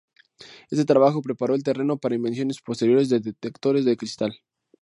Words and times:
Este 0.71 0.83
trabajo 0.83 1.21
preparó 1.21 1.53
el 1.53 1.61
terreno 1.61 1.95
para 1.97 2.15
invenciones 2.15 2.59
posteriores 2.59 3.07
de 3.09 3.19
detectores 3.19 3.85
de 3.85 3.97
cristal. 3.97 4.39